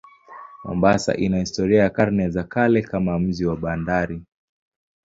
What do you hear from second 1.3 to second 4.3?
historia ya karne za kale kama mji wa bandari.